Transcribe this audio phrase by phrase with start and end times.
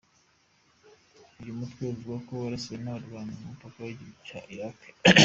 [1.39, 4.89] Uyu mutwe uvuga ko warasiye abo barwanyi ku mupaka w’igihugu cya Iraki.